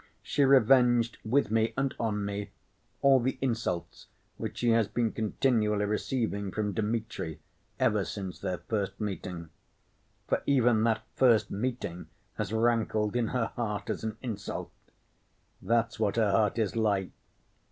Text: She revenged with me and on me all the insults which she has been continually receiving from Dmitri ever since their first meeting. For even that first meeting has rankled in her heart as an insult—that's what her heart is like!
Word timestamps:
She 0.23 0.43
revenged 0.43 1.19
with 1.23 1.51
me 1.51 1.75
and 1.77 1.93
on 1.99 2.25
me 2.25 2.49
all 3.03 3.19
the 3.19 3.37
insults 3.39 4.07
which 4.37 4.57
she 4.57 4.71
has 4.71 4.87
been 4.87 5.11
continually 5.11 5.85
receiving 5.85 6.51
from 6.51 6.71
Dmitri 6.73 7.39
ever 7.79 8.03
since 8.03 8.39
their 8.39 8.57
first 8.57 8.99
meeting. 8.99 9.51
For 10.27 10.41
even 10.47 10.83
that 10.85 11.03
first 11.13 11.51
meeting 11.51 12.07
has 12.39 12.51
rankled 12.51 13.15
in 13.15 13.27
her 13.27 13.51
heart 13.55 13.91
as 13.91 14.03
an 14.03 14.17
insult—that's 14.23 15.99
what 15.99 16.15
her 16.15 16.31
heart 16.31 16.57
is 16.57 16.75
like! 16.75 17.11